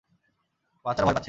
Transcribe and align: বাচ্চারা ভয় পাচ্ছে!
বাচ্চারা 0.85 1.05
ভয় 1.05 1.07
পাচ্ছে! 1.07 1.19